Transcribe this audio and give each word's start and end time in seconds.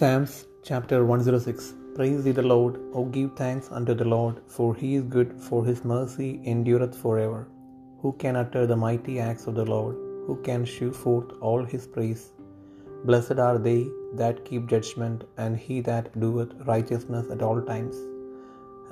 Psalms 0.00 0.34
chapter 0.66 0.98
106 1.04 1.64
Praise 1.94 2.26
ye 2.26 2.32
the 2.36 2.44
Lord, 2.52 2.76
O 2.98 3.00
give 3.14 3.32
thanks 3.40 3.66
unto 3.78 3.94
the 4.00 4.06
Lord, 4.12 4.36
for 4.54 4.68
he 4.74 4.90
is 4.98 5.02
good, 5.14 5.30
for 5.46 5.58
his 5.66 5.80
mercy 5.90 6.28
endureth 6.52 6.94
forever. 7.02 7.40
Who 8.00 8.12
can 8.22 8.38
utter 8.42 8.62
the 8.70 8.78
mighty 8.84 9.16
acts 9.26 9.44
of 9.46 9.56
the 9.58 9.66
Lord? 9.72 9.96
Who 10.26 10.36
can 10.46 10.64
shew 10.64 10.90
forth 11.02 11.34
all 11.42 11.62
his 11.72 11.86
praise? 11.96 12.22
Blessed 13.08 13.38
are 13.48 13.58
they 13.66 13.80
that 14.20 14.42
keep 14.46 14.64
judgment, 14.74 15.24
and 15.44 15.62
he 15.64 15.76
that 15.90 16.08
doeth 16.24 16.54
righteousness 16.72 17.28
at 17.34 17.44
all 17.48 17.60
times. 17.72 17.98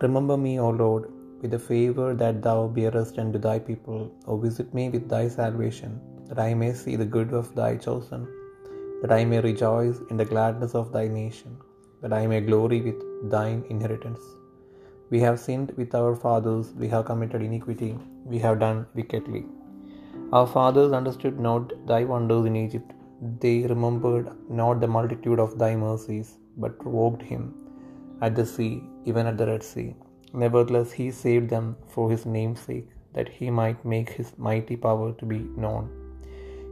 Remember 0.07 0.37
me, 0.47 0.55
O 0.67 0.71
Lord, 0.85 1.07
with 1.41 1.53
the 1.57 1.67
favour 1.71 2.11
that 2.25 2.43
thou 2.49 2.59
bearest 2.81 3.23
unto 3.25 3.41
thy 3.49 3.59
people, 3.71 4.03
O 4.27 4.37
visit 4.49 4.75
me 4.81 4.87
with 4.97 5.09
thy 5.15 5.25
salvation, 5.41 5.95
that 6.29 6.43
I 6.49 6.53
may 6.65 6.75
see 6.83 6.97
the 7.03 7.13
good 7.17 7.33
of 7.41 7.55
thy 7.61 7.73
chosen 7.87 8.29
that 9.03 9.13
I 9.13 9.25
may 9.25 9.41
rejoice 9.41 9.99
in 10.11 10.17
the 10.17 10.25
gladness 10.25 10.75
of 10.75 10.93
thy 10.93 11.07
nation, 11.09 11.57
that 12.03 12.13
I 12.13 12.27
may 12.27 12.41
glory 12.41 12.81
with 12.81 13.31
thine 13.31 13.65
inheritance. 13.69 14.21
We 15.11 15.21
have 15.21 15.41
sinned 15.41 15.73
with 15.77 15.95
our 15.95 16.15
fathers, 16.15 16.73
we 16.83 16.89
have 16.89 17.07
committed 17.11 17.43
iniquity, 17.43 17.99
we 18.25 18.39
have 18.39 18.59
done 18.59 18.87
wickedly. 18.95 19.45
Our 20.33 20.47
fathers 20.47 20.93
understood 20.93 21.39
not 21.49 21.87
thy 21.87 22.05
wonders 22.05 22.47
in 22.47 22.57
Egypt, 22.57 22.93
they 23.41 23.57
remembered 23.67 24.29
not 24.49 24.81
the 24.81 24.87
multitude 24.97 25.41
of 25.41 25.59
thy 25.59 25.75
mercies, 25.77 26.37
but 26.57 26.79
provoked 26.79 27.23
him 27.23 27.55
at 28.21 28.35
the 28.35 28.45
sea, 28.45 28.83
even 29.05 29.27
at 29.27 29.39
the 29.39 29.47
Red 29.47 29.63
Sea. 29.63 29.95
Nevertheless, 30.33 30.93
he 30.93 31.11
saved 31.11 31.49
them 31.49 31.77
for 31.95 32.11
his 32.11 32.27
name's 32.27 32.61
sake, 32.61 32.89
that 33.15 33.29
he 33.29 33.49
might 33.51 33.85
make 33.85 34.11
his 34.11 34.33
mighty 34.37 34.77
power 34.77 35.13
to 35.13 35.25
be 35.25 35.39
known. 35.65 35.89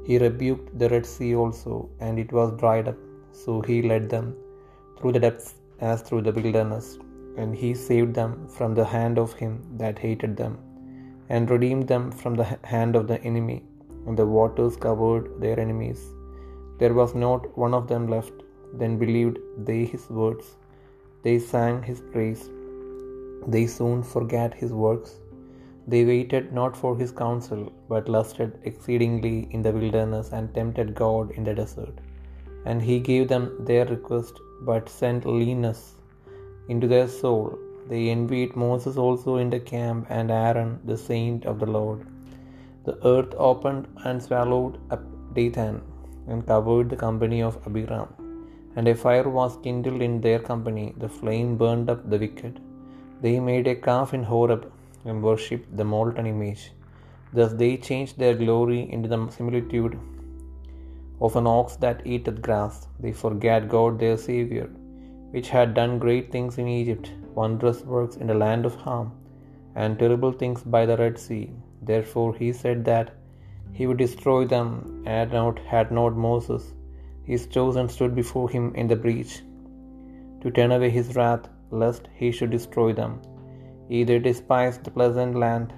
He 0.06 0.16
rebuked 0.24 0.68
the 0.80 0.88
Red 0.92 1.06
Sea 1.12 1.32
also, 1.42 1.74
and 2.04 2.18
it 2.24 2.32
was 2.38 2.58
dried 2.62 2.88
up. 2.92 2.98
So 3.42 3.54
he 3.68 3.76
led 3.90 4.04
them 4.14 4.26
through 4.96 5.12
the 5.16 5.24
depths 5.26 5.48
as 5.90 6.02
through 6.06 6.22
the 6.26 6.36
wilderness, 6.38 6.86
and 7.40 7.50
he 7.62 7.70
saved 7.88 8.14
them 8.20 8.32
from 8.56 8.72
the 8.78 8.88
hand 8.94 9.16
of 9.24 9.32
him 9.42 9.54
that 9.80 10.04
hated 10.06 10.34
them, 10.42 10.54
and 11.34 11.52
redeemed 11.54 11.88
them 11.92 12.04
from 12.20 12.34
the 12.40 12.48
hand 12.74 12.94
of 13.00 13.06
the 13.10 13.20
enemy. 13.30 13.58
And 14.06 14.16
the 14.20 14.30
waters 14.36 14.74
covered 14.86 15.24
their 15.42 15.58
enemies. 15.66 16.02
There 16.80 16.96
was 17.00 17.12
not 17.26 17.42
one 17.64 17.74
of 17.78 17.86
them 17.92 18.04
left. 18.16 18.36
Then 18.80 18.94
believed 19.02 19.36
they 19.68 19.82
his 19.92 20.04
words. 20.20 20.46
They 21.24 21.36
sang 21.52 21.76
his 21.88 22.00
praise. 22.12 22.42
They 23.54 23.64
soon 23.78 23.98
forgat 24.14 24.52
his 24.62 24.72
works. 24.84 25.12
They 25.92 26.04
waited 26.04 26.46
not 26.58 26.76
for 26.80 26.92
his 27.00 27.12
counsel, 27.22 27.62
but 27.90 28.08
lusted 28.16 28.52
exceedingly 28.68 29.36
in 29.54 29.62
the 29.66 29.74
wilderness, 29.78 30.28
and 30.36 30.54
tempted 30.56 30.88
God 31.04 31.26
in 31.36 31.44
the 31.48 31.54
desert. 31.60 31.96
And 32.68 32.80
he 32.88 32.96
gave 33.10 33.24
them 33.32 33.44
their 33.68 33.86
request, 33.94 34.34
but 34.68 34.88
sent 35.00 35.24
leanness 35.38 35.82
into 36.72 36.88
their 36.94 37.08
soul. 37.20 37.46
They 37.90 38.02
envied 38.16 38.60
Moses 38.64 38.96
also 39.04 39.32
in 39.42 39.50
the 39.54 39.64
camp, 39.74 40.06
and 40.18 40.30
Aaron, 40.44 40.72
the 40.90 40.98
saint 41.08 41.42
of 41.50 41.58
the 41.62 41.72
Lord. 41.78 42.00
The 42.86 42.96
earth 43.12 43.32
opened 43.50 43.84
and 44.06 44.24
swallowed 44.26 44.76
up 44.94 45.04
Dathan, 45.36 45.76
and 46.30 46.48
covered 46.52 46.88
the 46.90 47.02
company 47.06 47.40
of 47.48 47.58
Abiram. 47.68 48.10
And 48.76 48.88
a 48.88 48.96
fire 49.04 49.28
was 49.38 49.62
kindled 49.66 50.02
in 50.08 50.16
their 50.26 50.40
company, 50.50 50.86
the 51.02 51.12
flame 51.18 51.52
burned 51.62 51.88
up 51.92 52.02
the 52.12 52.20
wicked. 52.24 52.54
They 53.24 53.36
made 53.50 53.68
a 53.68 53.80
calf 53.88 54.10
in 54.18 54.24
Horeb 54.32 54.64
and 55.06 55.22
worshipped 55.28 55.76
the 55.78 55.86
molten 55.92 56.26
image. 56.34 56.62
Thus 57.36 57.52
they 57.60 57.72
changed 57.88 58.18
their 58.18 58.36
glory 58.44 58.80
into 58.94 59.08
the 59.12 59.20
similitude 59.36 59.94
of 61.26 61.36
an 61.40 61.46
ox 61.58 61.76
that 61.84 62.06
eateth 62.14 62.40
grass. 62.46 62.74
They 63.02 63.12
forgat 63.12 63.68
God 63.74 63.98
their 63.98 64.16
Saviour, 64.26 64.68
which 65.34 65.48
had 65.56 65.78
done 65.78 66.02
great 66.04 66.26
things 66.32 66.58
in 66.62 66.68
Egypt, 66.80 67.06
wondrous 67.40 67.80
works 67.94 68.16
in 68.22 68.28
the 68.30 68.40
land 68.44 68.64
of 68.68 68.76
Ham, 68.86 69.06
and 69.74 69.98
terrible 69.98 70.32
things 70.32 70.62
by 70.76 70.82
the 70.90 70.98
Red 71.02 71.18
Sea. 71.26 71.44
Therefore 71.90 72.30
he 72.40 72.50
said 72.62 72.80
that 72.90 73.08
he 73.78 73.86
would 73.86 74.02
destroy 74.06 74.40
them, 74.54 74.68
and 75.16 75.32
not 75.38 75.58
had 75.72 75.90
not 75.98 76.24
Moses, 76.28 76.64
his 77.30 77.46
chosen, 77.56 77.88
stood 77.94 78.14
before 78.20 78.48
him 78.54 78.66
in 78.80 78.88
the 78.92 79.02
breach, 79.04 79.34
to 80.42 80.50
turn 80.56 80.72
away 80.76 80.90
his 80.98 81.10
wrath, 81.16 81.44
lest 81.82 82.04
he 82.20 82.30
should 82.36 82.52
destroy 82.56 82.90
them. 83.00 83.14
Either 83.88 84.18
despised 84.18 84.82
the 84.84 84.90
pleasant 84.90 85.34
land, 85.44 85.72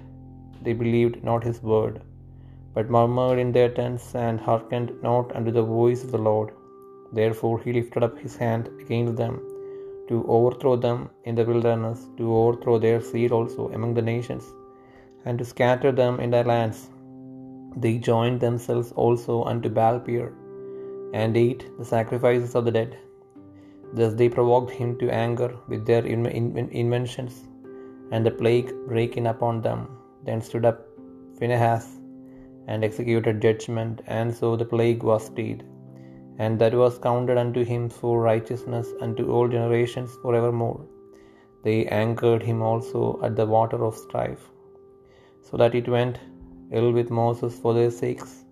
they 0.63 0.73
believed 0.73 1.23
not 1.23 1.43
his 1.43 1.61
word, 1.61 2.01
but 2.75 2.89
murmured 2.95 3.39
in 3.43 3.51
their 3.51 3.69
tents, 3.69 4.15
and 4.15 4.39
hearkened 4.39 4.91
not 5.07 5.35
unto 5.37 5.51
the 5.57 5.69
voice 5.79 6.03
of 6.03 6.11
the 6.11 6.25
Lord. 6.29 6.49
Therefore 7.19 7.59
he 7.63 7.73
lifted 7.73 8.03
up 8.07 8.17
his 8.17 8.35
hand 8.43 8.69
against 8.83 9.15
them, 9.21 9.35
to 10.09 10.17
overthrow 10.27 10.75
them 10.75 11.09
in 11.25 11.35
the 11.35 11.45
wilderness, 11.51 11.99
to 12.17 12.35
overthrow 12.39 12.77
their 12.85 13.01
seed 13.09 13.31
also 13.31 13.69
among 13.77 13.93
the 13.93 14.07
nations, 14.13 14.47
and 15.25 15.37
to 15.39 15.45
scatter 15.53 15.91
them 15.91 16.19
in 16.19 16.31
their 16.35 16.49
lands. 16.53 16.79
They 17.83 17.95
joined 18.11 18.39
themselves 18.45 18.91
also 19.03 19.43
unto 19.51 19.69
Baalpeor, 19.69 20.29
and 21.21 21.37
ate 21.37 21.65
the 21.77 21.85
sacrifices 21.85 22.55
of 22.55 22.65
the 22.65 22.75
dead. 22.79 22.97
Thus 23.97 24.13
they 24.15 24.29
provoked 24.29 24.71
him 24.79 24.97
to 25.01 25.13
anger 25.25 25.51
with 25.67 25.85
their 25.85 26.05
inventions 26.05 27.48
and 28.11 28.25
the 28.25 28.31
plague 28.31 28.71
brake 28.87 29.17
in 29.17 29.27
upon 29.27 29.61
them. 29.61 29.81
Then 30.25 30.41
stood 30.41 30.65
up 30.65 30.79
Phinehas 31.39 31.87
and 32.67 32.83
executed 32.83 33.41
judgment, 33.41 34.01
and 34.07 34.33
so 34.33 34.55
the 34.55 34.65
plague 34.65 35.03
was 35.03 35.25
stayed. 35.25 35.63
And 36.37 36.57
that 36.59 36.73
was 36.73 36.97
counted 36.97 37.37
unto 37.37 37.63
him 37.63 37.89
for 37.89 38.21
righteousness 38.21 38.87
unto 39.01 39.31
all 39.31 39.47
generations 39.47 40.11
for 40.21 40.35
evermore. 40.35 40.81
They 41.63 41.85
angered 41.87 42.43
him 42.43 42.61
also 42.61 43.19
at 43.21 43.35
the 43.35 43.45
water 43.45 43.83
of 43.83 43.95
strife, 43.95 44.43
so 45.47 45.57
that 45.57 45.75
it 45.75 45.89
went 45.89 46.19
ill 46.71 46.91
with 46.91 47.09
Moses 47.09 47.59
for 47.59 47.73
their 47.73 47.91
sakes, 47.91 48.45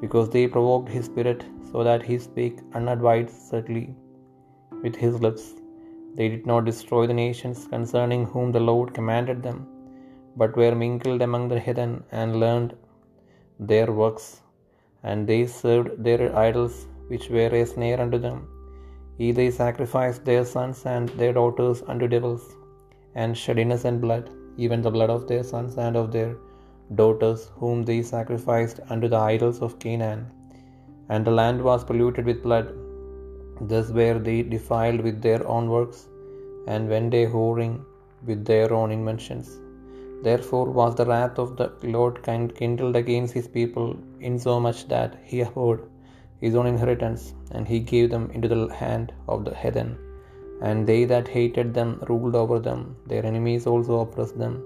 because 0.00 0.28
they 0.30 0.46
provoked 0.46 0.88
his 0.88 1.06
spirit, 1.06 1.44
so 1.72 1.82
that 1.82 2.02
he 2.02 2.18
spake 2.18 2.58
unadvisedly 2.74 3.86
with 4.82 4.94
his 4.94 5.20
lips. 5.20 5.54
They 6.18 6.28
did 6.32 6.44
not 6.50 6.68
destroy 6.68 7.02
the 7.10 7.20
nations 7.26 7.60
concerning 7.74 8.22
whom 8.32 8.48
the 8.54 8.66
Lord 8.70 8.88
commanded 8.98 9.38
them, 9.46 9.58
but 10.40 10.58
were 10.60 10.74
mingled 10.82 11.22
among 11.26 11.44
the 11.50 11.60
heathen 11.66 11.92
and 12.20 12.40
learned 12.44 12.72
their 13.70 13.88
works. 14.02 14.26
And 15.08 15.20
they 15.30 15.42
served 15.62 15.90
their 16.06 16.24
idols, 16.46 16.76
which 17.10 17.26
were 17.34 17.52
a 17.60 17.66
snare 17.72 18.00
unto 18.04 18.18
them. 18.26 18.38
Ye 19.20 19.28
they 19.38 19.50
sacrificed 19.60 20.22
their 20.28 20.44
sons 20.54 20.80
and 20.94 21.08
their 21.20 21.34
daughters 21.40 21.80
unto 21.92 22.08
devils, 22.14 22.44
and 23.22 23.40
shed 23.42 23.60
innocent 23.64 24.00
blood, 24.06 24.24
even 24.64 24.82
the 24.86 24.94
blood 24.96 25.12
of 25.16 25.22
their 25.30 25.44
sons 25.52 25.74
and 25.86 25.96
of 26.02 26.08
their 26.16 26.32
daughters, 27.00 27.42
whom 27.60 27.78
they 27.88 28.00
sacrificed 28.14 28.80
unto 28.92 29.08
the 29.14 29.22
idols 29.34 29.60
of 29.66 29.78
Canaan. 29.84 30.22
And 31.12 31.24
the 31.26 31.36
land 31.40 31.60
was 31.68 31.86
polluted 31.90 32.26
with 32.30 32.46
blood 32.48 32.68
Thus 33.60 33.90
were 33.90 34.18
they 34.18 34.42
defiled 34.42 35.00
with 35.00 35.22
their 35.22 35.46
own 35.46 35.70
works, 35.70 36.08
and 36.66 36.88
went 36.88 37.14
a 37.14 37.26
whoring 37.26 37.74
with 38.26 38.44
their 38.44 38.72
own 38.72 38.90
inventions. 38.90 39.58
Therefore 40.22 40.66
was 40.78 40.94
the 40.94 41.06
wrath 41.06 41.38
of 41.38 41.56
the 41.56 41.68
Lord 41.82 42.22
kindled 42.60 42.96
against 42.96 43.34
his 43.34 43.48
people, 43.48 43.96
insomuch 44.20 44.88
that 44.88 45.18
he 45.24 45.40
abhorred 45.40 45.82
his 46.44 46.54
own 46.54 46.66
inheritance, 46.66 47.34
and 47.52 47.66
he 47.66 47.80
gave 47.92 48.10
them 48.10 48.30
into 48.34 48.48
the 48.48 48.66
hand 48.82 49.12
of 49.28 49.44
the 49.46 49.54
heathen. 49.54 49.90
And 50.68 50.86
they 50.86 51.04
that 51.04 51.28
hated 51.28 51.72
them 51.78 52.02
ruled 52.08 52.34
over 52.34 52.58
them, 52.58 52.96
their 53.06 53.24
enemies 53.24 53.66
also 53.66 54.00
oppressed 54.00 54.38
them, 54.38 54.62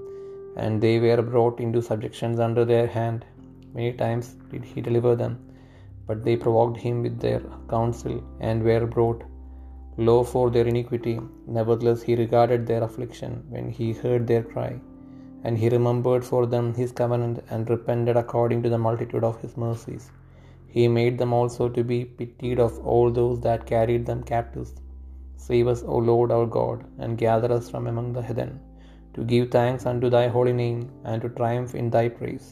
and 0.56 0.80
they 0.80 0.98
were 0.98 1.22
brought 1.22 1.60
into 1.60 1.82
subjection 1.82 2.40
under 2.40 2.64
their 2.64 2.86
hand. 2.86 3.24
Many 3.74 3.92
times 3.92 4.36
did 4.50 4.64
he 4.64 4.80
deliver 4.80 5.14
them 5.14 5.34
but 6.10 6.22
they 6.26 6.36
provoked 6.44 6.78
him 6.84 6.98
with 7.06 7.16
their 7.24 7.42
counsel, 7.72 8.14
and 8.48 8.68
were 8.68 8.86
brought 8.94 9.20
low 10.08 10.20
for 10.32 10.44
their 10.54 10.68
iniquity. 10.72 11.16
Nevertheless, 11.58 12.02
he 12.06 12.14
regarded 12.22 12.62
their 12.68 12.84
affliction 12.86 13.32
when 13.54 13.66
he 13.78 13.88
heard 14.04 14.24
their 14.30 14.44
cry, 14.52 14.72
and 15.44 15.56
he 15.62 15.74
remembered 15.76 16.24
for 16.30 16.42
them 16.54 16.66
his 16.80 16.92
covenant, 17.00 17.38
and 17.52 17.72
repented 17.74 18.16
according 18.22 18.62
to 18.64 18.72
the 18.74 18.84
multitude 18.86 19.26
of 19.30 19.40
his 19.42 19.56
mercies. 19.66 20.06
He 20.76 20.86
made 21.00 21.16
them 21.20 21.32
also 21.38 21.64
to 21.76 21.84
be 21.92 22.00
pitied 22.18 22.60
of 22.66 22.74
all 22.90 23.08
those 23.18 23.38
that 23.46 23.70
carried 23.74 24.04
them 24.06 24.22
captives. 24.32 24.72
Save 25.48 25.68
us, 25.72 25.82
O 25.94 25.98
Lord 26.10 26.30
our 26.36 26.48
God, 26.60 26.80
and 27.02 27.22
gather 27.26 27.50
us 27.58 27.68
from 27.72 27.86
among 27.92 28.08
the 28.16 28.26
heathen, 28.28 28.52
to 29.14 29.22
give 29.32 29.46
thanks 29.58 29.86
unto 29.92 30.10
thy 30.16 30.26
holy 30.36 30.56
name, 30.64 30.82
and 31.04 31.20
to 31.22 31.30
triumph 31.40 31.74
in 31.82 31.88
thy 31.96 32.06
praise. 32.18 32.48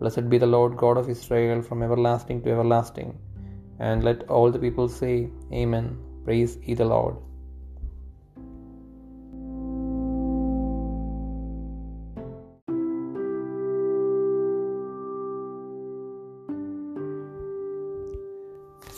Blessed 0.00 0.30
be 0.30 0.38
the 0.38 0.46
Lord 0.46 0.76
God 0.76 0.96
of 0.96 1.08
Israel 1.08 1.60
from 1.60 1.82
everlasting 1.82 2.42
to 2.42 2.50
everlasting. 2.50 3.18
And 3.78 4.04
let 4.04 4.28
all 4.30 4.50
the 4.50 4.58
people 4.58 4.88
say, 4.88 5.28
Amen. 5.52 5.86
Praise 6.24 6.58
ye 6.68 6.74
the 6.74 6.84
Lord. 6.84 7.16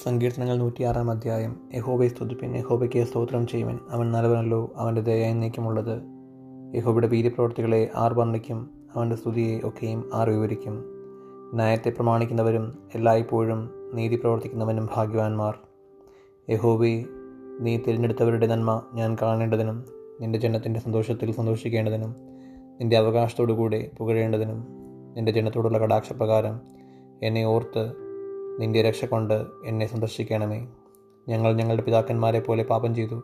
സങ്കീർത്തനങ്ങൾ 0.05 0.57
നൂറ്റിയാറാം 0.57 1.09
അധ്യായം 1.11 1.53
യഹോബയെ 1.75 2.09
സ്തുതിപ്പിൻ 2.09 2.57
യഹോബയ്ക്ക് 2.57 3.01
സ്തോത്രം 3.07 3.43
ചെയ്യുവൻ 3.47 3.77
അവൻ 3.91 4.07
നല്ലവനല്ലോ 4.11 4.61
അവന്റെ 4.77 5.01
ദയ 5.01 5.25
എന്നേക്കുമുള്ളത് 5.25 5.97
യഹോബയുടെ 6.77 7.07
വീര്യപ്രവർത്തികളെ 7.07 7.83
R 7.95 8.13
വർണിക്കും 8.15 8.61
അവന്റെ 8.97 9.17
സ്തുതിയെ 9.17 9.61
ഒക്കെയും 9.65 10.11
ആർ 10.15 10.31
വിവരിക്കും. 10.31 10.85
ന്യായത്തെ 11.55 11.91
പ്രമാണിക്കുന്നവരും 11.91 12.79
എല്ലായ്പ്പോഴും 12.95 13.71
നീതി 13.95 14.17
പ്രവർത്തിക്കുന്നവനും 14.17 14.89
ഭാഗ്യവാന്മാർ. 14.95 15.59
യഹോബി 16.51 17.07
നീ 17.61 17.77
തിരഞ്ഞെടുത്തവരുടെ 17.77 18.47
നന്മ 18.47 18.83
ഞാൻ 18.95 19.17
കാണേണ്ടതിനും 19.23 19.85
നിന്റെ 20.21 20.39
ജനത്തിന്റെ 20.39 20.81
സന്തോഷത്തിൽ 20.81 21.33
സന്തോഷിക്കേണ്ടതിനും 21.33 22.17
നിന്റെ 22.81 22.97
അവകാശത്തോടുകൂടെ 22.97 23.91
പുകഴേണ്ടതിനും 23.99 24.67
നിന്റെ 25.15 25.33
ജനത്തോടുള്ള 25.33 25.79
കടാക്ഷപ്രകാരം 25.79 26.61
എന്നെ 27.23 27.45
ഓർത്ത് 27.45 27.93
നിന്റെ 28.61 28.83
രക്ഷ 28.83 29.05
കൊണ്ട് 29.05 29.45
എന്നെ 29.65 29.87
സന്ദർശിക്കണമേ. 29.87 30.67
ഞങ്ങൾ 31.29 31.53
ഞങ്ങളുടെ 31.53 31.83
പിതാക്കന്മാരെ 31.83 32.41
പോലെ 32.41 32.63
പാപം 32.63 32.95
ചെയ്തു. 32.95 33.23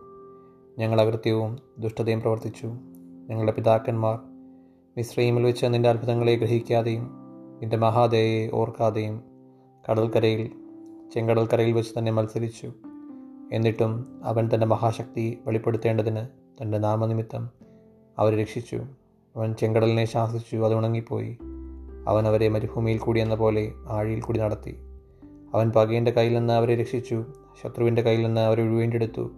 ഞങ്ങൾ 0.78 1.00
അകൃത്യവും 1.00 1.58
ദുഷ്ടതയും 1.78 2.20
പ്രവർത്തിച്ചു. 2.20 2.66
ഞങ്ങളുടെ 3.30 3.52
പിതാക്കന്മാർ 3.52 4.35
മിശ്രൈമിൽ 4.96 5.44
വെച്ച് 5.44 5.66
നിന്റെ 5.66 5.88
അത്ഭുതങ്ങളെ 5.88 6.34
ഗ്രഹിക്കാതെയും 6.34 7.10
നിന്റെ 7.60 7.76
മഹാദയയെ 7.76 8.50
ഓർക്കാതെയും 8.50 9.22
കടൽക്കരയിൽ 9.90 10.50
ചെങ്കടൽക്കരയിൽ 11.14 11.72
വെച്ച് 11.72 11.98
തന്നെ 11.98 12.12
മത്സരിച്ചു. 12.12 12.72
എന്നിട്ടും 13.52 14.20
അവൻ 14.24 14.50
തന്റെ 14.54 14.66
മഹാശക്തി 14.66 15.38
വെളിപ്പെടുത്തേണ്ടതിന് 15.46 16.26
തന്റെ 16.62 16.78
നാമനിമിത്തം 16.78 17.50
അവരെ 18.18 18.40
രക്ഷിച്ചു. 18.40 18.76
അവൻ 19.36 19.54
ചെങ്കടലിനെ 19.54 20.04
ശാസിച്ചു 20.04 20.56
അത് 20.56 20.74
ഉണങ്ങിപ്പോയി. 20.74 21.38
അവൻ 22.08 22.26
അവരെ 22.26 22.48
മരുഭൂമിയിൽ 22.48 22.98
കൂടി 22.98 23.20
എന്ന 23.20 23.34
പോലെ 23.34 23.72
ആഴിയിൽ 23.88 24.20
കൂടി 24.20 24.38
നടത്തി. 24.40 24.78
അവൻ 25.54 25.70
പകയിന്റെ 25.70 26.10
കയ്യിൽ 26.10 26.38
നിന്ന് 26.38 26.52
അവരെ 26.52 26.76
രക്ഷിച്ചു 26.76 27.24
ശത്രുവിന്റെ 27.62 28.02
കയ്യിൽ 28.02 28.26
നിന്ന് 28.26 28.40
അവരെ 28.40 28.62
വീണ്ടെടുത്തു 28.62 29.30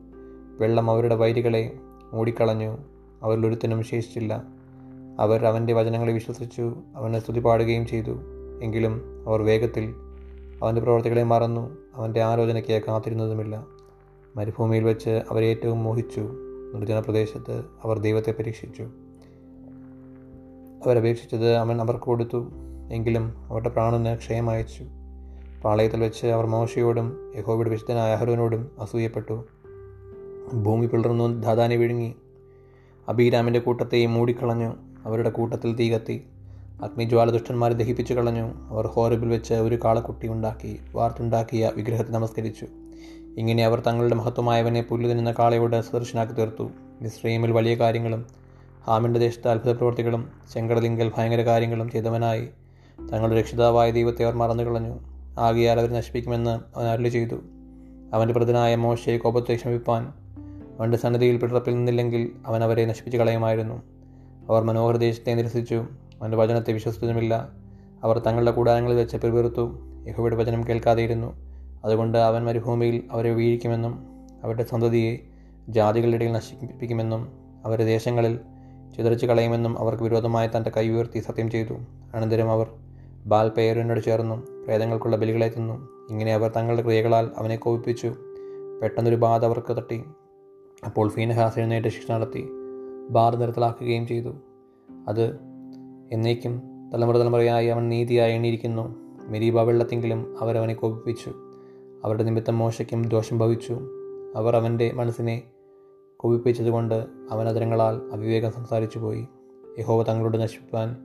വെള്ളം 0.61 0.91
അവരുടെ 0.91 1.15
വൈരികളെ 1.15 1.79
മൂടിക്കളഞ്ഞു 2.13 2.79
അവരിലൊരുത്തിനും 3.23 3.83
ശേഷിച്ചില്ല 3.83 4.58
അവർ 5.19 5.47
അവന്റെ 5.47 5.73
വചനങ്ങളെ 5.73 6.13
വിശ്വസിച്ചു 6.13 6.75
അവനെ 6.97 7.19
സ്തുതി 7.19 7.41
പാടുകയും 7.41 7.87
ചെയ്തു. 7.87 8.19
എങ്കിലും 8.63 9.25
അവർ 9.27 9.43
വേഗത്തിൽ 9.43 9.95
അവന്റെ 10.63 10.81
പ്രവർത്തികളെ 10.81 11.23
മറന്നു 11.23 11.77
അവന്റെ 11.95 12.23
ആലോചനയ്ക്ക് 12.23 12.83
കാത്തിരുന്നതുമില്ല. 12.89 13.67
മരുഭൂമിയിൽ 14.37 14.85
വെച്ച് 14.85 15.11
അവരെ 15.31 15.47
ഏറ്റവും 15.47 15.85
മോഹിച്ചു. 15.85 16.21
നിർജന 16.75 17.01
പ്രദേശത്ത് 17.01 17.65
അവർ 17.83 17.99
ദൈവത്തെ 17.99 18.33
പരീക്ഷിച്ചു. 18.33 18.83
അവരപേക്ഷിച്ചത് 20.87 21.55
അവൻ 21.55 21.81
അവർക്ക് 21.81 22.05
കൊടുത്തു. 22.05 22.49
എങ്കിലും 22.93 23.35
അവരുടെ 23.39 23.69
പ്രാണന് 23.69 24.17
ക്ഷയമയച്ചു. 24.17 24.85
പാളയത്തിൽ 25.65 26.01
വെച്ച് 26.01 26.27
അവർ 26.27 26.47
മോശയോടും 26.47 27.33
യഹോബിയുടെ 27.37 27.71
വിശുദ്ധനായ 27.71 28.15
അഹരോനോടും 28.15 28.71
അസൂയപ്പെട്ടു. 28.81 29.45
ഭൂമി 30.55 30.87
പിളർന്നു 30.87 31.43
ദാദാനെ 31.43 31.77
വിഴുങ്ങി. 31.77 32.15
അബീരാമിന്റെ 33.09 33.61
കൂട്ടത്തെയും 33.61 34.15
മൂടിക്കളഞ്ഞു. 34.15 34.88
അവരുടെ 35.09 35.31
കൂട്ടത്തിൽ 35.31 35.77
തീ 35.77 35.91
കത്തി. 35.91 36.25
അഗ്നിജ്വാല 36.83 37.31
ദുഷ്ടന്മാരെ 37.31 37.75
ദഹിപ്പിച്ചു 37.75 38.15
കളഞ്ഞു. 38.15 38.53
അവർ 38.69 38.87
ഹോറിബിൽ 38.87 39.29
വെച്ച് 39.29 39.55
ഒരു 39.55 39.79
കാളക്കുട്ടി 39.85 40.29
ഉണ്ടാക്കി 40.29 40.81
വാർത്തുണ്ടാക്കിയ 40.93 41.73
വിഗ്രഹത്തെ 41.77 42.11
നമസ്കരിച്ചു. 42.11 42.67
ഇങ്ങനെ 43.39 43.65
അവർ 43.65 43.81
തങ്ങളുടെ 43.81 44.15
മഹത്വമായവനെ 44.15 44.83
പുല്ലു 44.83 45.09
തിന്നുന്ന 45.09 45.35
കാളയോട് 45.39 45.81
സദർശനാക്കി 45.81 46.33
തീർത്തു. 46.33 46.71
ഇസ്രൈമിൽ 47.01 47.53
വലിയ 47.53 47.75
കാര്യങ്ങളും 47.75 48.27
ഹാമിന്റെ 48.87 49.21
ദേശത്ത് 49.21 49.49
അത്ഭുത 49.49 49.73
പ്രവർത്തികളും 49.73 50.29
ശങ്കടലിംഗൽ 50.55 51.13
ഭയങ്കര 51.19 51.45
കാര്യങ്ങളും 51.45 51.91
ചെയ്തവനായി. 51.91 52.49
തങ്ങളുടെ 53.13 53.41
രക്ഷിതാവായ 53.41 53.91
ദൈവത്തെ 53.91 54.25
അവർ 54.25 54.35
മറന്നു 54.35 54.63
കളഞ്ഞു. 54.63 54.99
ആകിയാൽ 55.39 55.81
അവർ 55.81 55.91
നശിപ്പിക്കുമെന്ന് 55.91 56.79
അവൻ 56.79 56.87
അരുളി 56.87 57.09
ചെയ്തു. 57.09 57.37
അവന്റെ 58.15 58.35
പ്രതിനായ 58.35 58.77
മോശയെ 58.77 59.19
കോപത്തെ 59.19 59.55
ക്ഷമിപ്പാൻ 59.55 60.13
അവന്റെ 60.79 60.99
സന്നദ്ധിയിൽ 60.99 61.37
പിടറപ്പിൽ 61.37 61.75
നിന്നില്ലെങ്കിൽ 61.75 62.31
അവൻ 62.47 62.65
അവരെ 62.65 62.87
നശിപ്പിച്ചു 62.87 63.19
കളയുമായിരുന്നു. 63.19 63.83
അവർ 64.51 64.65
മനോഹര 64.65 64.97
ദേശത്തെ 64.97 65.35
നിരസിച്ചു. 65.35 65.75
അവന്റെ 66.21 66.37
വചനത്തെ 66.37 66.73
വിശ്വസിച്ചതുമില്ല. 66.73 67.49
അവർ 68.05 68.19
തങ്ങളുടെ 68.19 68.51
കൂടാരങ്ങളിൽ 68.51 68.97
വെച്ച് 68.97 69.17
പിറുപിറുത്തു. 69.17 69.79
യഹോയുടെ 70.09 70.37
വചനം 70.37 70.69
കേൾക്കാതെയിരുന്നു. 70.69 71.35
അതുകൊണ്ട് 71.85 72.19
അവൻ 72.19 72.45
മരുഭൂമിയിൽ 72.45 73.03
അവരെ 73.11 73.35
വീഴിക്കുമെന്നും 73.35 74.07
അവരുടെ 74.45 74.65
സന്തതിയെ 74.65 75.17
ജാതികളുടെ 75.69 76.17
ഇടയിൽ 76.17 76.33
നശിപ്പിക്കുമെന്നും 76.33 77.33
അവരുടെ 77.65 77.85
ദേശങ്ങളിൽ 77.85 78.41
ചിതറിച്ചു 78.97 79.27
കളയുമെന്നും 79.27 79.79
അവർക്ക് 79.79 80.03
വിരോധമായി 80.03 80.49
തന്റെ 80.57 80.71
കൈ 80.77 80.89
ഉയർത്തി 80.89 81.19
സത്യം 81.19 81.51
ചെയ്തു. 81.51 81.75
അനന്തരം 82.15 82.51
അവർ 82.51 82.71
ബാൽ 83.27 83.49
പേരനോട് 83.49 84.01
ചേർന്നു. 84.05 84.35
പ്രേതങ്ങൾക്കുള്ള 84.65 85.17
ബലികളെ 85.17 85.49
തിന്നു. 85.49 85.89
ഇങ്ങനെ 86.11 86.35
അവർ 86.35 86.51
തങ്ങളുടെ 86.51 86.83
ക്രിയകളാൽ 86.83 87.31
അവനെ 87.37 87.57
കോപിപ്പിച്ചു. 87.57 88.15
പെട്ടെന്നൊരു 88.83 89.17
ബാധ 89.17 89.45
അവർക്ക് 89.45 89.77
തട്ടി. 89.77 90.05
അപ്പോൾ 90.87 91.09
ഫീനഹാസ് 91.09 91.59
എഴുന്നേറ്റ് 91.59 91.89
ശിക്ഷ 91.89 92.11
നടത്തി. 92.11 92.49
ബാർ 93.11 93.37
നിർത്തലാക്കുകയും 93.37 94.07
ചെയ്തു. 94.07 94.33
അത് 95.09 95.39
എന്നേക്കും 96.13 96.63
തലമുറ 96.95 97.19
തലമുറയായി 97.19 97.67
അവൻ 97.67 97.89
നീതിയായി 97.89 98.33
എണ്ണിയിരിക്കുന്നു. 98.33 98.97
മെരീബ 99.29 99.61
വെള്ളത്തെങ്കിലും 99.61 100.37
അവരവനെ 100.41 100.75
കോപിപ്പിച്ചു. 100.75 101.31
അവരുടെ 102.05 102.23
നിമിത്തം 102.23 102.59
മോശയ്ക്കും 102.59 103.09
ദോഷം 103.09 103.39
ഭവിച്ചു. 103.39 103.79
അവർ 104.37 104.57
അവന്റെ 104.57 104.93
മനസ്സിനെ 104.95 105.43
കോപിപ്പിച്ചതുകൊണ്ട് 106.17 107.07
അവൻ 107.31 107.49
അതിരങ്ങളാൽ 107.49 107.95
അവിവേകം 108.13 108.53
സംസാരിച്ചു 108.53 108.99
പോയി. 108.99 109.27
യഹോവ 109.79 110.03
തങ്ങളോട് 110.03 110.41
നശിപ്പാൻ 110.41 110.97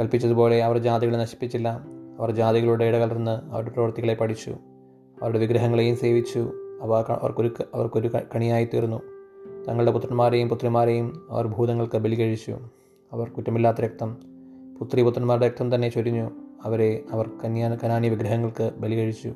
കൽപ്പിച്ചതുപോലെ 0.00 0.64
അവർ 0.64 0.78
ജാതികളെ 0.78 1.18
നശിപ്പിച്ചില്ല. 1.18 1.86
അവർ 2.18 2.30
ജാതികളുടെ 2.30 2.84
ഇടകലർന്ന് 2.84 3.30
അവരുടെ 3.30 3.70
പ്രവൃത്തികളെ 3.70 4.14
പഠിച്ചു. 4.14 4.50
അവരുടെ 5.22 5.38
വിഗ്രഹങ്ങളെയും 5.38 5.96
സേവിച്ചു. 5.96 6.52
അവ 6.82 6.94
അവർക്കൊരു 6.94 7.50
അവർക്കൊരു 7.74 8.10
കണിയായി 8.34 8.64
തീർന്നു 8.64 9.17
തങ്ങളുടെ 9.68 9.90
പുത്രന്മാരെയും 9.90 10.48
പുത്രിമാരെയും 10.48 11.26
അവർ 11.30 11.46
ഭൂതങ്ങൾക്ക് 11.46 11.98
ബലി 11.98 12.14
കഴിച്ചു. 12.14 12.58
അവർ 13.12 13.28
കുറ്റമില്ലാത്ത 13.28 13.80
രക്തം 13.80 14.16
പുത്രി 14.78 15.02
പുത്രന്മാരുടെ 15.02 15.46
രക്തം 15.46 15.74
തന്നെ 15.74 15.88
ചൊരിഞ്ഞു. 15.88 16.30
അവരെ 16.64 17.04
അവർ 17.10 17.30
കന്യാ 17.44 17.78
കനാനി 17.84 18.08
വിഗ്രഹങ്ങൾക്ക് 18.08 18.70
ബലി 18.78 18.96
കഴിച്ചു. 18.96 19.32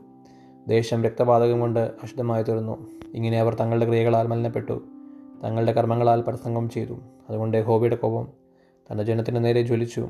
ദേശം 0.69 1.05
രക്തപാതകം 1.05 1.61
കൊണ്ട് 1.61 1.81
അശുദ്ധമായി 2.03 2.43
തീർന്നു. 2.43 2.87
ഇങ്ങനെ 3.15 3.41
അവർ 3.41 3.55
തങ്ങളുടെ 3.55 3.87
ക്രിയകളാൽ 3.87 4.27
മലിനപ്പെട്ടു. 4.27 4.83
തങ്ങളുടെ 5.45 5.73
കർമ്മങ്ങളാൽ 5.73 6.21
പ്രസംഗം 6.21 6.71
ചെയ്തു. 6.71 6.99
അതുകൊണ്ട് 7.29 7.63
ഹോബിയുടെ 7.63 7.97
കോപം 7.97 8.29
തന്റെ 8.93 9.05
ജനത്തിന് 9.05 9.45
നേരെ 9.45 9.63
ജ്വലിച്ചു. 9.63 10.09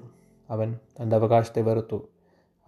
അവൻ 0.51 0.79
തന്റെ 1.03 1.17
അവകാശത്തെ 1.17 1.63
വെറുത്തു. 1.63 2.09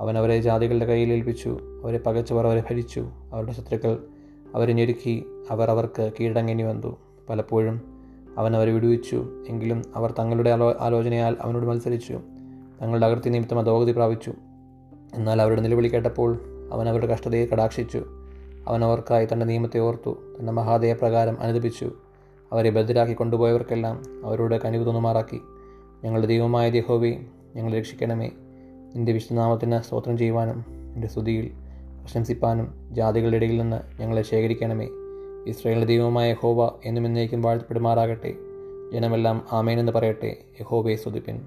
അവൻ 0.01 0.19
അവരെ 0.19 0.41
ജാതികളുടെ 0.41 0.85
കയ്യിൽ 0.85 1.13
ഏൽപ്പിച്ചു. 1.13 1.59
അവരെ 1.85 1.99
പകച്ചവർ 1.99 2.47
അവരെ 2.47 2.61
ഭരിച്ചു. 2.71 3.11
അവരുടെ 3.33 3.53
ശത്രുക്കൾ 3.53 4.07
അവരെ 4.55 4.73
ഞെരുക്കി. 4.73 5.25
അവർ 5.51 5.71
അവർക്ക് 5.71 6.13
കീഴടങ്ങേണ്ടി 6.21 6.65
വന്നു 6.65 7.14
പലപ്പോഴും 7.31 7.95
അവൻ 8.39 8.57
അവരെ 8.57 8.73
വിടുവിച്ചു. 8.73 9.29
എങ്കിലും 9.49 9.83
അവർ 9.95 10.15
തങ്ങളുടെ 10.19 10.51
ആലോ 10.51 10.77
ആലോചനയാൽ 10.81 11.37
അവനോട് 11.41 11.67
മത്സരിച്ചു. 11.67 12.21
തങ്ങളുടെ 12.83 13.07
അകൃത്യ 13.07 13.31
നിമിത്തം 13.31 13.59
അധോഗതി 13.59 13.93
പ്രാപിച്ചു. 13.93 14.33
എന്നാൽ 15.15 15.43
അവരുടെ 15.43 15.61
നിലവിളി 15.61 15.89
കേട്ടപ്പോൾ 15.89 16.39
അവൻ 16.73 16.89
അവരുടെ 16.89 17.07
കഷ്ടതയെ 17.07 17.47
കടാക്ഷിച്ചു. 17.47 18.05
അവൻ 18.69 18.85
അവർക്കായി 18.85 19.29
തന്റെ 19.33 19.47
നിയമത്തെ 19.47 19.79
ഓർത്തു. 19.79 20.17
തന്റെ 20.41 20.53
മഹാദയ 20.53 20.93
പ്രകാരം 20.93 21.41
അനുദപിച്ചു. 21.41 21.93
അവരെ 22.53 22.71
ബദ്ധരാക്കി 22.71 23.13
കൊണ്ടുപോയവർക്കെല്ലാം 23.13 24.03
അവരോട് 24.25 24.55
കനിവ് 24.55 24.87
തോന്നുമാറാക്കി. 24.87 25.41
ഞങ്ങളുടെ 26.05 26.27
ദൈവമായ 26.27 26.71
ദേഹോവി 26.71 27.17
ഞങ്ങളെ 27.57 27.79
രക്ഷിക്കണമേ. 27.79 28.31
നിന്റെ 28.97 29.13
വിശുദ്ധനാമത്തിന് 29.13 29.81
സ്തോത്രം 29.81 30.19
ചെയ്യുവാനും 30.19 30.65
നിന്റെ 30.69 31.09
സ്തുതിയിൽ 31.09 31.51
പ്രശംസിപ്പാനും 32.03 32.89
ജാതികളുടെ 32.93 33.37
ഇടയിൽ 33.37 33.61
നിന്ന് 33.61 34.03
ഞങ്ങളെ 34.03 34.23
ശേഖരിക്കണമേ. 34.23 34.89
ഇസ്രയേലിന്റെ 35.47 35.87
ദൈവമായ 35.87 36.31
യഹോവ 36.31 36.73
എന്നും 36.85 37.07
എന്നേക്കും 37.07 37.43
വാഴ്ത്തപ്പെടുമാറാകട്ടെ. 37.43 38.35
ജനമെല്ലാം 38.93 39.47
ആമേനെന്ന് 39.53 39.93
പറയട്ടെ. 39.93 40.37
യഹോബയെ 40.61 40.97
സ്തുതിപ്പിൻ. 40.97 41.41